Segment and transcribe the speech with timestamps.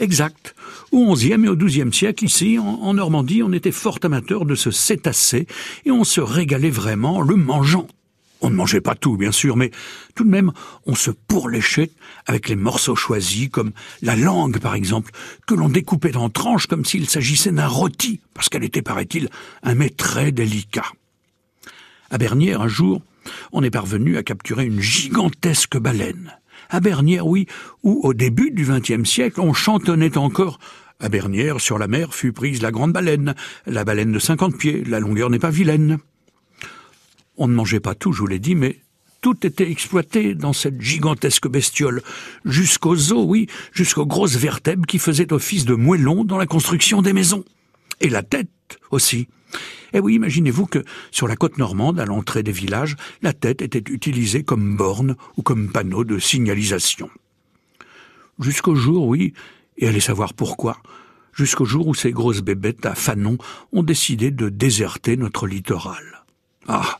[0.00, 0.54] Exact.
[0.92, 4.70] Au XIe et au XIIe siècle, ici, en, Normandie, on était fort amateur de ce
[4.70, 5.46] cétacé
[5.84, 7.86] et on se régalait vraiment en le mangeant.
[8.40, 9.70] On ne mangeait pas tout, bien sûr, mais
[10.14, 10.52] tout de même,
[10.86, 11.90] on se pourléchait
[12.26, 15.12] avec les morceaux choisis, comme la langue, par exemple,
[15.46, 19.28] que l'on découpait en tranches comme s'il s'agissait d'un rôti, parce qu'elle était, paraît-il,
[19.62, 20.86] un mets très délicat.
[22.10, 23.02] À Bernière, un jour,
[23.52, 26.39] on est parvenu à capturer une gigantesque baleine.
[26.70, 27.46] À Bernière, oui,
[27.82, 30.60] où, au début du XXe siècle, on chantonnait encore
[31.00, 33.34] à Bernière, sur la mer, fut prise la grande baleine,
[33.66, 35.98] la baleine de cinquante pieds, la longueur n'est pas vilaine.
[37.36, 38.78] On ne mangeait pas tout, je vous l'ai dit, mais
[39.20, 42.02] tout était exploité dans cette gigantesque bestiole,
[42.44, 47.12] jusqu'aux os, oui, jusqu'aux grosses vertèbres qui faisaient office de moellons dans la construction des
[47.12, 47.44] maisons.
[48.00, 48.48] Et la tête
[48.90, 49.26] aussi.
[49.92, 53.92] Eh oui, imaginez-vous que sur la côte normande, à l'entrée des villages, la tête était
[53.92, 57.10] utilisée comme borne ou comme panneau de signalisation.
[58.38, 59.34] Jusqu'au jour, oui,
[59.76, 60.78] et allez savoir pourquoi,
[61.32, 63.38] jusqu'au jour où ces grosses bébêtes à Fanon
[63.72, 66.24] ont décidé de déserter notre littoral.
[66.68, 66.98] Ah,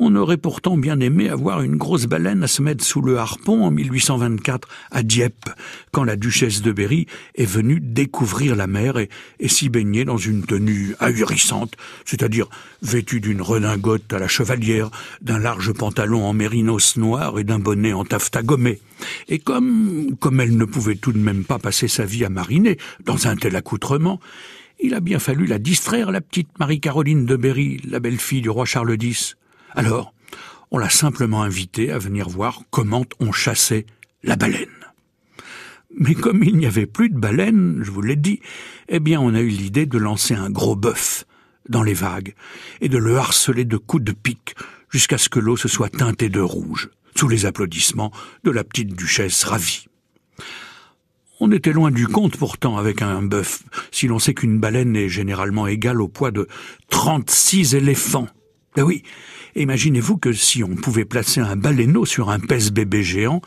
[0.00, 3.64] on aurait pourtant bien aimé avoir une grosse baleine à se mettre sous le harpon
[3.64, 5.50] en 1824 à Dieppe,
[5.92, 9.08] quand la duchesse de Berry est venue découvrir la mer et,
[9.46, 11.74] s'y baigner dans une tenue ahurissante,
[12.06, 12.46] c'est-à-dire
[12.80, 14.90] vêtue d'une redingote à la chevalière,
[15.20, 18.80] d'un large pantalon en mérinos noir et d'un bonnet en taffetas gommé.
[19.28, 22.78] Et comme, comme elle ne pouvait tout de même pas passer sa vie à mariner
[23.04, 24.18] dans un tel accoutrement,
[24.82, 28.64] il a bien fallu la distraire, la petite Marie-Caroline de Berry, la belle-fille du roi
[28.64, 29.36] Charles X.
[29.74, 30.12] Alors,
[30.70, 33.86] on l'a simplement invité à venir voir comment on chassait
[34.22, 34.68] la baleine.
[35.98, 38.40] Mais comme il n'y avait plus de baleine, je vous l'ai dit,
[38.88, 41.24] eh bien on a eu l'idée de lancer un gros bœuf
[41.68, 42.34] dans les vagues
[42.80, 44.54] et de le harceler de coups de pique
[44.88, 48.12] jusqu'à ce que l'eau se soit teintée de rouge, sous les applaudissements
[48.44, 49.86] de la petite duchesse ravie.
[51.40, 55.08] On était loin du compte pourtant avec un bœuf, si l'on sait qu'une baleine est
[55.08, 56.46] généralement égale au poids de
[56.88, 58.28] trente-six éléphants.
[58.76, 59.02] Ben oui,
[59.56, 63.42] imaginez-vous que si on pouvait placer un baleineau sur un pèse-bébé géant,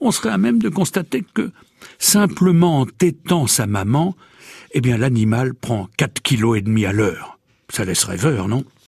[0.00, 1.52] on serait à même de constater que,
[1.98, 4.16] simplement en tétant sa maman,
[4.72, 7.38] eh bien l'animal prend quatre kilos et demi à l'heure.
[7.68, 8.64] Ça laisse rêveur, non?